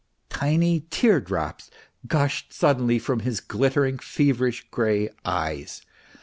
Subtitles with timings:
[0.29, 1.69] Tiny teardrops
[2.07, 5.83] gushed suddenly from his glittering, feverish, grey eyes.